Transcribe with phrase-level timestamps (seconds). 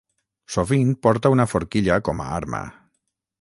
[0.53, 2.63] Sovint porta una forquilla com a arma.